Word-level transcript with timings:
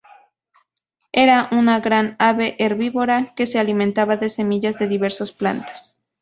Era 1.23 1.47
un 1.51 1.67
gran 1.83 2.15
ave 2.17 2.55
herbívora, 2.57 3.35
que 3.35 3.45
se 3.45 3.59
alimentaba 3.59 4.17
de 4.17 4.29
semillas 4.29 4.79
de 4.79 4.87
diversas 4.87 5.31
plantas. 5.31 5.95